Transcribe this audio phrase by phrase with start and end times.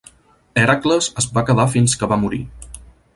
[0.61, 2.41] Hèracles es va quedar fins que va morir.